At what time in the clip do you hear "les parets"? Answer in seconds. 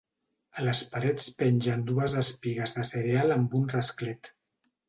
0.67-1.27